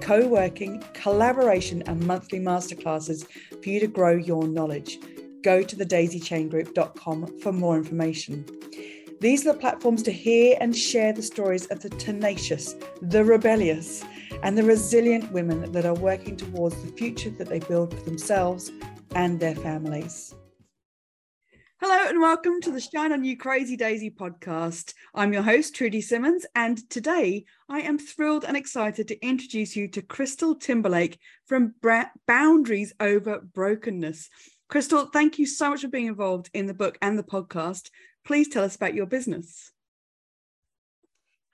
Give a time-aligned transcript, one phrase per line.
[0.00, 3.26] co working, collaboration, and monthly masterclasses
[3.62, 4.98] for you to grow your knowledge.
[5.42, 8.44] Go to thedaisychaingroup.com for more information.
[9.20, 14.04] These are the platforms to hear and share the stories of the tenacious, the rebellious,
[14.42, 18.70] and the resilient women that are working towards the future that they build for themselves
[19.14, 20.34] and their families.
[21.90, 24.92] Hello and welcome to the Shine On You Crazy Daisy podcast.
[25.14, 29.88] I'm your host, Trudy Simmons, and today I am thrilled and excited to introduce you
[29.88, 34.28] to Crystal Timberlake from Bra- Boundaries Over Brokenness.
[34.68, 37.88] Crystal, thank you so much for being involved in the book and the podcast.
[38.22, 39.72] Please tell us about your business.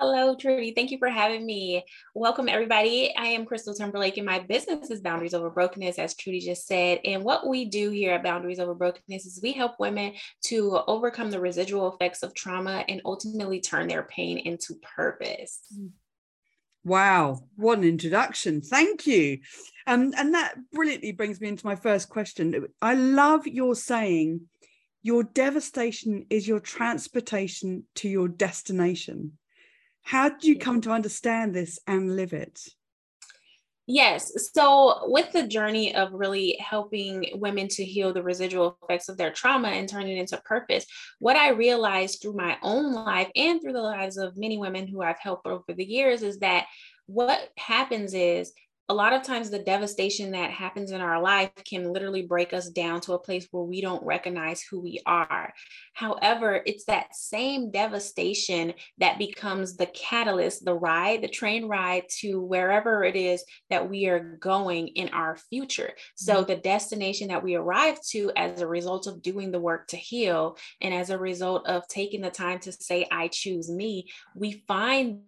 [0.00, 0.72] Hello, Trudy.
[0.72, 1.84] Thank you for having me.
[2.14, 3.14] Welcome, everybody.
[3.18, 7.00] I am Crystal Timberlake, and my business is Boundaries Over Brokenness, as Trudy just said.
[7.04, 10.14] And what we do here at Boundaries Over Brokenness is we help women
[10.46, 15.60] to overcome the residual effects of trauma and ultimately turn their pain into purpose.
[16.82, 18.62] Wow, what an introduction.
[18.62, 19.40] Thank you.
[19.86, 22.68] Um, and that brilliantly brings me into my first question.
[22.80, 24.48] I love your saying,
[25.02, 29.32] your devastation is your transportation to your destination.
[30.02, 32.60] How did you come to understand this and live it?
[33.92, 34.50] Yes.
[34.52, 39.32] So, with the journey of really helping women to heal the residual effects of their
[39.32, 40.86] trauma and turn it into purpose,
[41.18, 45.02] what I realized through my own life and through the lives of many women who
[45.02, 46.66] I've helped over the years is that
[47.06, 48.52] what happens is
[48.90, 52.68] a lot of times the devastation that happens in our life can literally break us
[52.70, 55.52] down to a place where we don't recognize who we are.
[55.94, 62.40] However, it's that same devastation that becomes the catalyst, the ride, the train ride to
[62.40, 65.92] wherever it is that we are going in our future.
[66.16, 66.48] So, mm-hmm.
[66.48, 70.56] the destination that we arrive to as a result of doing the work to heal,
[70.80, 75.20] and as a result of taking the time to say, I choose me, we find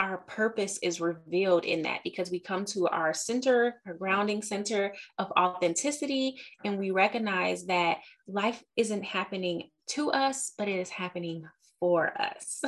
[0.00, 4.94] our purpose is revealed in that because we come to our center, our grounding center
[5.18, 11.44] of authenticity, and we recognize that life isn't happening to us, but it is happening
[11.80, 12.62] for us.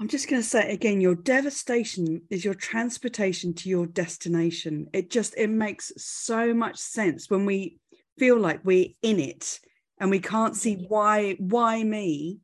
[0.00, 4.88] I'm just going to say again your devastation is your transportation to your destination.
[4.92, 7.78] It just it makes so much sense when we
[8.18, 9.60] feel like we're in it
[9.98, 12.40] and we can't see why why me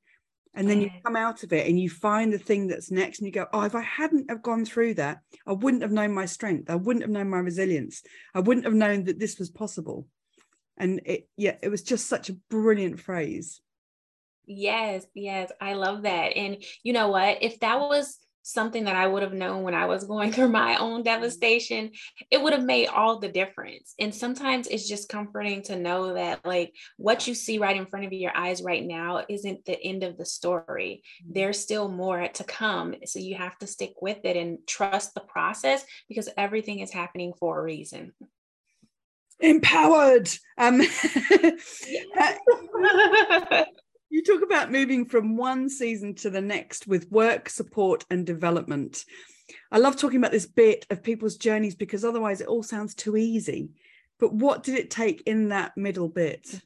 [0.57, 1.03] and then you mm.
[1.05, 3.63] come out of it and you find the thing that's next and you go oh
[3.63, 6.71] if i hadn't have gone through that i wouldn't have known my strength.
[6.71, 8.03] I wouldn't have known my resilience.
[8.35, 10.07] I wouldn't have known that this was possible.
[10.77, 13.61] And it yeah it was just such a brilliant phrase.
[14.47, 16.37] Yes yes i love that.
[16.37, 17.43] And you know what?
[17.43, 20.77] If that was something that I would have known when I was going through my
[20.77, 21.91] own devastation,
[22.31, 23.95] it would have made all the difference.
[23.99, 28.07] And sometimes it's just comforting to know that, like, what you see right in front
[28.07, 31.03] of your eyes right now isn't the end of the story.
[31.23, 31.33] Mm-hmm.
[31.35, 32.95] There's still more to come.
[33.05, 37.33] So you have to stick with it and trust the process because everything is happening
[37.39, 38.13] for a reason
[39.39, 40.81] empowered um
[44.09, 49.05] You talk about moving from one season to the next with work, support, and development.
[49.71, 53.17] I love talking about this bit of people's journeys because otherwise it all sounds too
[53.17, 53.71] easy.
[54.19, 56.61] But what did it take in that middle bit?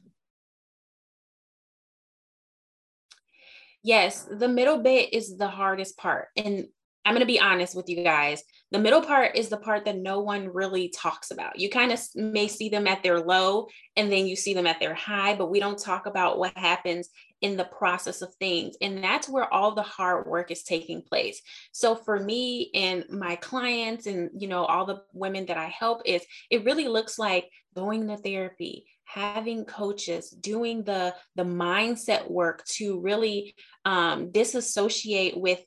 [3.83, 6.27] Yes, the middle bit is the hardest part.
[6.37, 6.67] And
[7.03, 8.43] I'm going to be honest with you guys.
[8.69, 11.59] The middle part is the part that no one really talks about.
[11.59, 14.79] You kind of may see them at their low and then you see them at
[14.79, 17.09] their high, but we don't talk about what happens
[17.41, 18.75] in the process of things.
[18.81, 21.41] And that's where all the hard work is taking place.
[21.71, 26.01] So for me and my clients and you know all the women that I help
[26.05, 32.63] is it really looks like going to therapy, having coaches, doing the the mindset work
[32.75, 33.55] to really
[33.85, 35.61] um, disassociate with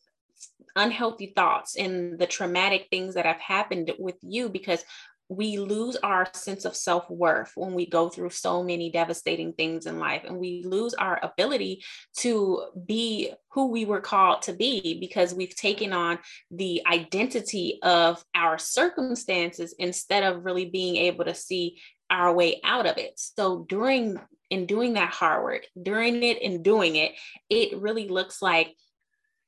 [0.76, 4.84] unhealthy thoughts and the traumatic things that have happened with you because
[5.28, 9.86] we lose our sense of self worth when we go through so many devastating things
[9.86, 11.82] in life, and we lose our ability
[12.18, 16.18] to be who we were called to be because we've taken on
[16.50, 21.80] the identity of our circumstances instead of really being able to see
[22.10, 23.12] our way out of it.
[23.16, 24.18] So, during
[24.50, 27.12] in doing that hard work, during it and doing it,
[27.48, 28.76] it really looks like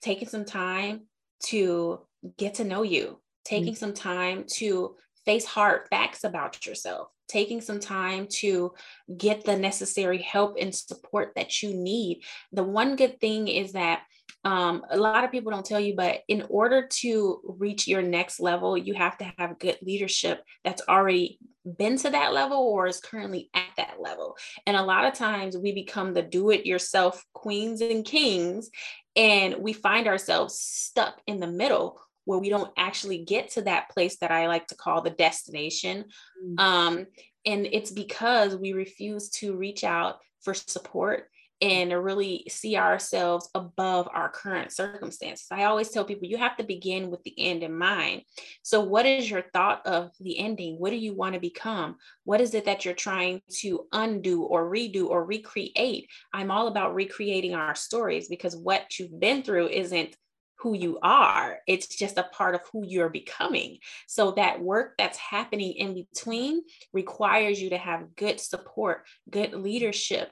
[0.00, 1.02] taking some time
[1.44, 2.00] to
[2.38, 3.79] get to know you, taking mm-hmm.
[3.79, 4.96] some time to
[5.26, 8.73] face hard facts about yourself, taking some time to
[9.17, 12.23] get the necessary help and support that you need.
[12.52, 14.02] The one good thing is that
[14.44, 18.38] um, a lot of people don't tell you, but in order to reach your next
[18.38, 21.40] level, you have to have good leadership that's already
[21.79, 24.37] been to that level or is currently at that level.
[24.64, 28.70] And a lot of times we become the do it yourself queens and kings,
[29.17, 33.88] and we find ourselves stuck in the middle where we don't actually get to that
[33.88, 36.05] place that I like to call the destination.
[36.44, 36.58] Mm-hmm.
[36.58, 37.06] Um,
[37.46, 41.31] and it's because we refuse to reach out for support
[41.62, 45.46] and really see ourselves above our current circumstances.
[45.50, 48.23] I always tell people you have to begin with the end in mind.
[48.62, 50.79] So, what is your thought of the ending?
[50.79, 51.96] What do you want to become?
[52.25, 56.11] What is it that you're trying to undo or redo or recreate?
[56.34, 60.14] I'm all about recreating our stories because what you've been through isn't
[60.58, 61.58] who you are.
[61.67, 63.79] It's just a part of who you're becoming.
[64.06, 66.62] So that work that's happening in between
[66.93, 70.31] requires you to have good support, good leadership,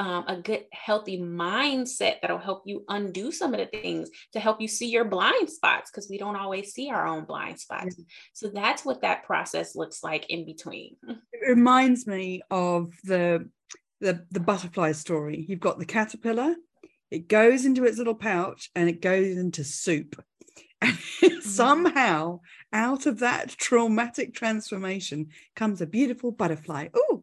[0.00, 4.60] um, a good, healthy mindset that'll help you undo some of the things to help
[4.60, 7.96] you see your blind spots because we don't always see our own blind spots.
[8.32, 10.96] So that's what that process looks like in between.
[11.32, 13.50] It reminds me of the
[14.00, 15.44] the, the butterfly story.
[15.48, 16.54] You've got the caterpillar,
[17.10, 20.22] it goes into its little pouch and it goes into soup.
[20.80, 20.92] And
[21.22, 21.40] mm-hmm.
[21.40, 22.40] somehow,
[22.72, 26.88] out of that traumatic transformation comes a beautiful butterfly.
[26.94, 27.22] Oh,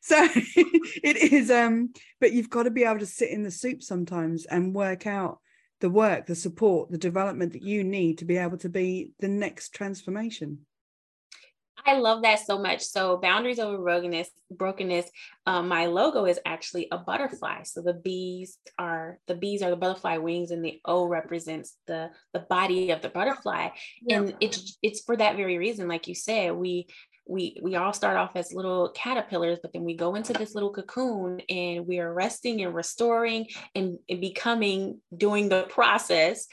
[0.00, 1.50] so it is.
[1.50, 5.06] Um, but you've got to be able to sit in the soup sometimes and work
[5.06, 5.40] out
[5.80, 9.28] the work, the support, the development that you need to be able to be the
[9.28, 10.58] next transformation.
[11.86, 12.82] I love that so much.
[12.82, 15.10] So boundaries over brokenness, brokenness.
[15.46, 17.62] Um, my logo is actually a butterfly.
[17.64, 22.10] So the bees are the bees are the butterfly wings, and the O represents the
[22.32, 23.68] the body of the butterfly.
[24.02, 24.18] Yeah.
[24.18, 26.86] And it's it's for that very reason, like you said, we
[27.30, 30.72] we we all start off as little caterpillars but then we go into this little
[30.72, 36.46] cocoon and we are resting and restoring and, and becoming doing the process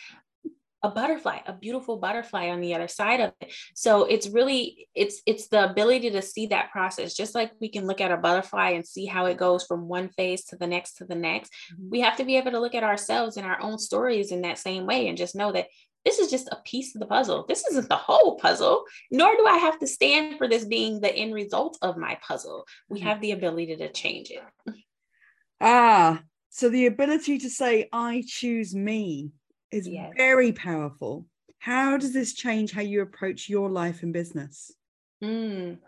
[0.83, 3.53] a butterfly a beautiful butterfly on the other side of it.
[3.75, 7.87] So it's really it's it's the ability to see that process just like we can
[7.87, 10.93] look at a butterfly and see how it goes from one phase to the next
[10.95, 11.51] to the next.
[11.73, 11.89] Mm-hmm.
[11.89, 14.59] we have to be able to look at ourselves and our own stories in that
[14.59, 15.67] same way and just know that
[16.05, 17.45] this is just a piece of the puzzle.
[17.47, 21.13] This isn't the whole puzzle nor do i have to stand for this being the
[21.13, 22.65] end result of my puzzle.
[22.89, 23.07] We mm-hmm.
[23.07, 24.75] have the ability to change it.
[25.59, 26.21] Ah
[26.57, 29.29] so the ability to say i choose me
[29.71, 30.13] is yes.
[30.15, 31.25] very powerful.
[31.59, 34.71] How does this change how you approach your life and business?
[35.23, 35.79] Mm.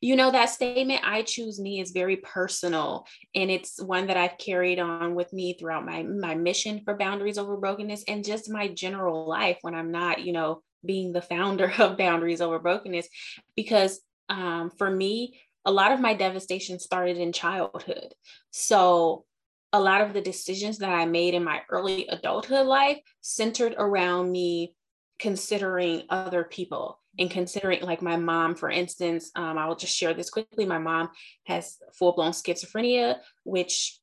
[0.00, 3.06] You know, that statement, I choose me, is very personal.
[3.34, 7.38] And it's one that I've carried on with me throughout my, my mission for Boundaries
[7.38, 11.72] Over Brokenness and just my general life when I'm not, you know, being the founder
[11.78, 13.08] of Boundaries Over Brokenness.
[13.56, 18.14] Because um, for me, a lot of my devastation started in childhood.
[18.50, 19.24] So
[19.72, 24.30] a lot of the decisions that I made in my early adulthood life centered around
[24.30, 24.74] me
[25.18, 30.14] considering other people and considering like my mom for instance um, i will just share
[30.14, 30.64] this quickly.
[30.64, 31.10] My mom
[31.46, 33.98] has full-blown schizophrenia which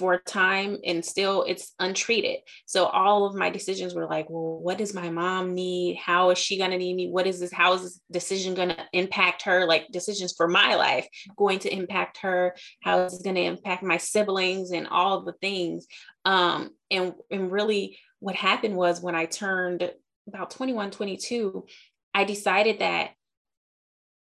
[0.00, 2.38] for a time and still it's untreated.
[2.64, 5.98] So all of my decisions were like, well, what does my mom need?
[5.98, 7.10] How is she going to need me?
[7.10, 7.52] What is this?
[7.52, 9.66] How is this decision going to impact her?
[9.66, 11.06] Like decisions for my life
[11.36, 12.56] going to impact her?
[12.82, 15.86] How is it going to impact my siblings and all the things?
[16.24, 19.92] Um, and, and really what happened was when I turned
[20.26, 21.66] about 21, 22,
[22.14, 23.10] I decided that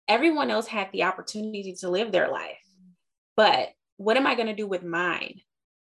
[0.07, 2.59] everyone else had the opportunity to live their life.
[3.35, 5.41] But what am I going to do with mine?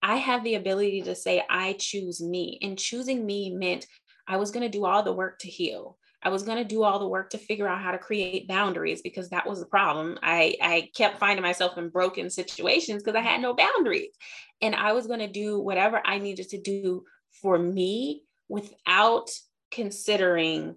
[0.02, 2.60] I have the ability to say, I choose me.
[2.62, 3.86] And choosing me meant
[4.28, 5.98] I was going to do all the work to heal.
[6.24, 9.02] I was going to do all the work to figure out how to create boundaries
[9.02, 10.20] because that was the problem.
[10.22, 14.14] I, I kept finding myself in broken situations because I had no boundaries.
[14.62, 17.06] And I was going to do whatever I needed to do
[17.42, 19.32] for me without
[19.72, 20.76] considering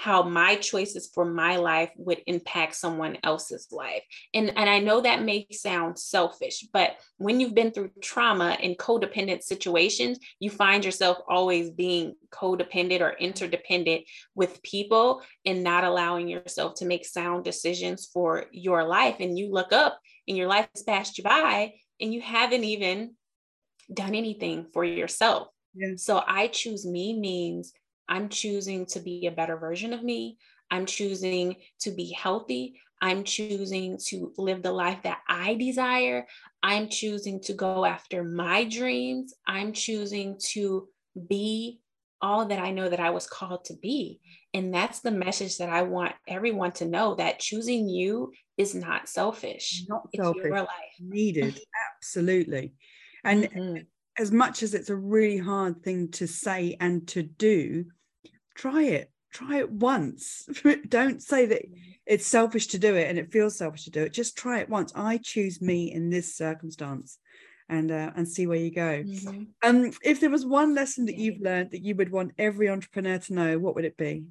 [0.00, 4.02] how my choices for my life would impact someone else's life.
[4.32, 8.78] And, and I know that may sound selfish, but when you've been through trauma and
[8.78, 14.04] codependent situations, you find yourself always being codependent or interdependent
[14.34, 19.16] with people and not allowing yourself to make sound decisions for your life.
[19.20, 23.16] And you look up and your life has passed you by and you haven't even
[23.92, 25.48] done anything for yourself.
[25.74, 25.96] Yeah.
[25.96, 27.74] So I choose me means
[28.10, 30.36] I'm choosing to be a better version of me.
[30.70, 32.74] I'm choosing to be healthy.
[33.00, 36.26] I'm choosing to live the life that I desire.
[36.62, 39.32] I'm choosing to go after my dreams.
[39.46, 40.88] I'm choosing to
[41.28, 41.80] be
[42.22, 44.20] all that I know that I was called to be.
[44.52, 49.08] And that's the message that I want everyone to know that choosing you is not
[49.08, 49.84] selfish.
[49.88, 50.40] Not selfish.
[50.40, 50.68] It's your life.
[51.00, 51.58] Needed.
[51.96, 52.74] Absolutely.
[53.24, 53.82] And mm-hmm.
[54.18, 57.86] as much as it's a really hard thing to say and to do,
[58.60, 59.10] try it.
[59.32, 60.48] Try it once.
[60.88, 61.62] Don't say that
[62.04, 64.12] it's selfish to do it and it feels selfish to do it.
[64.12, 64.92] Just try it once.
[64.94, 67.18] I choose me in this circumstance
[67.68, 69.02] and uh, and see where you go.
[69.04, 69.42] Mm-hmm.
[69.62, 73.18] Um, if there was one lesson that you've learned that you would want every entrepreneur
[73.18, 74.24] to know, what would it be?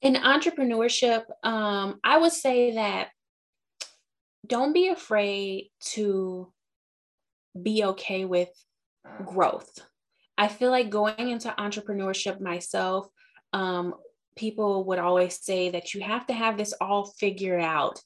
[0.00, 3.08] In entrepreneurship, um, I would say that
[4.46, 6.52] don't be afraid to
[7.60, 8.50] be okay with
[9.24, 9.80] growth.
[10.38, 13.08] I feel like going into entrepreneurship myself,
[13.52, 13.94] um,
[14.36, 17.98] people would always say that you have to have this all figured out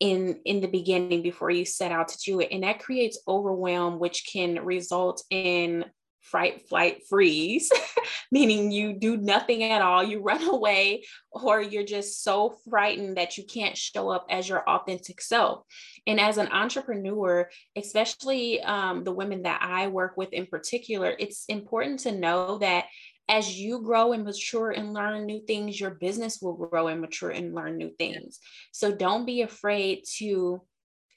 [0.00, 2.48] in in the beginning before you set out to do it.
[2.52, 5.84] And that creates overwhelm which can result in
[6.30, 7.70] fright flight freeze
[8.32, 13.36] meaning you do nothing at all you run away or you're just so frightened that
[13.36, 15.62] you can't show up as your authentic self
[16.06, 21.44] and as an entrepreneur especially um, the women that i work with in particular it's
[21.48, 22.84] important to know that
[23.28, 27.30] as you grow and mature and learn new things, your business will grow and mature
[27.30, 28.38] and learn new things.
[28.72, 30.62] So don't be afraid to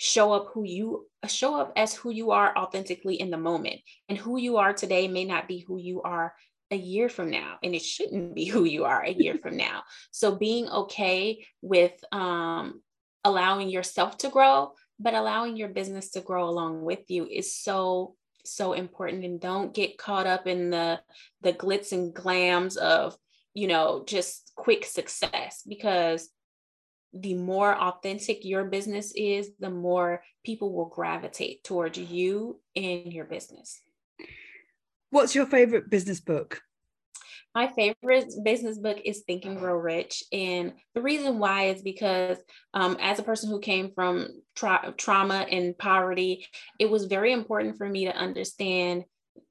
[0.04, 3.82] show up who you show up as who you are authentically in the moment.
[4.10, 6.34] And who you are today may not be who you are
[6.72, 9.84] a year from now and it shouldn't be who you are a year from now
[10.10, 12.82] so being okay with um,
[13.26, 18.16] allowing yourself to grow but allowing your business to grow along with you is so
[18.46, 20.98] so important and don't get caught up in the
[21.42, 23.18] the glitz and glams of
[23.54, 26.30] you know just quick success because
[27.14, 33.26] the more authentic your business is the more people will gravitate towards you and your
[33.26, 33.82] business.
[35.10, 36.62] What's your favorite business book?
[37.54, 40.24] My favorite business book is Think and Grow Rich.
[40.32, 42.38] And the reason why is because,
[42.74, 46.48] um, as a person who came from tra- trauma and poverty,
[46.80, 49.04] it was very important for me to understand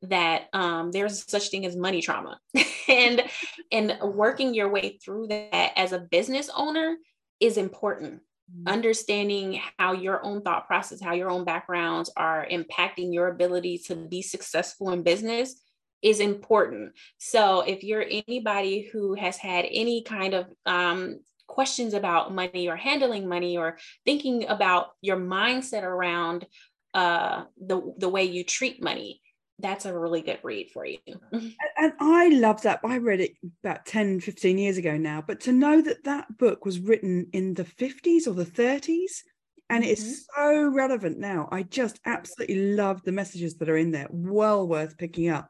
[0.02, 2.38] that um, there's such thing as money trauma.
[2.88, 3.22] And
[3.70, 6.96] and working your way through that as a business owner
[7.40, 8.20] is important
[8.52, 8.68] mm-hmm.
[8.68, 13.96] understanding how your own thought process how your own backgrounds are impacting your ability to
[13.96, 15.62] be successful in business
[16.02, 16.92] is important.
[17.18, 22.76] So if you're anybody who has had any kind of um, questions about money or
[22.76, 26.46] handling money or thinking about your mindset around
[26.94, 29.20] uh, the, the way you treat money,
[29.60, 30.98] that's a really good read for you.
[31.32, 32.80] and I love that.
[32.84, 36.64] I read it about 10, 15 years ago now, but to know that that book
[36.64, 39.22] was written in the 50s or the 30s
[39.70, 40.42] and it's mm-hmm.
[40.42, 41.48] so relevant now.
[41.52, 44.08] I just absolutely love the messages that are in there.
[44.10, 45.48] Well worth picking up.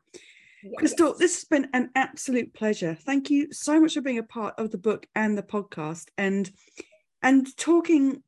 [0.77, 2.95] Crystal, this has been an absolute pleasure.
[2.95, 6.51] Thank you so much for being a part of the book and the podcast and
[7.23, 8.23] and talking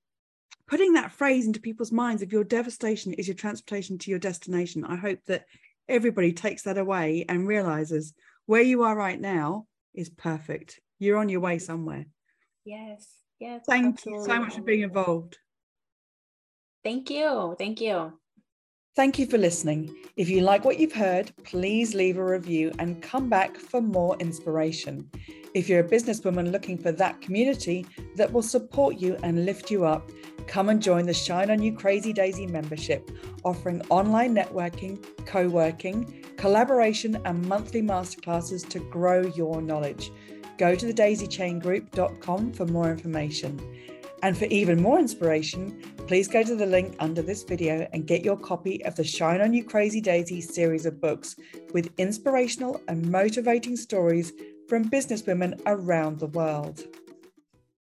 [0.67, 4.85] putting that phrase into people's minds of your devastation is your transportation to your destination.
[4.85, 5.45] I hope that
[5.89, 8.15] everybody takes that away and realizes
[8.47, 10.81] where you are right now is perfect.
[10.99, 12.07] You're on your way somewhere.
[12.65, 13.09] Yes.
[13.39, 13.63] Yes.
[13.69, 14.23] Thank absolutely.
[14.23, 15.39] you so much for being involved.
[16.85, 17.55] Thank you.
[17.59, 18.19] Thank you.
[18.95, 19.97] Thank you for listening.
[20.19, 24.19] If you like what you've heard, please leave a review and come back for more
[24.19, 25.11] inspiration.
[25.55, 29.87] If you're a businesswoman looking for that community that will support you and lift you
[29.87, 30.11] up,
[30.47, 33.11] come and join the Shine On You Crazy Daisy membership,
[33.45, 40.13] offering online networking, co working, collaboration, and monthly masterclasses to grow your knowledge.
[40.59, 43.59] Go to thedaisychaingroup.com for more information.
[44.23, 45.83] And for even more inspiration,
[46.13, 49.41] please go to the link under this video and get your copy of the Shine
[49.41, 51.37] On You Crazy Daisy series of books
[51.73, 54.35] with inspirational and motivating stories
[54.69, 56.85] from businesswomen around the world.